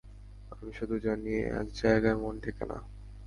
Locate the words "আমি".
0.51-0.71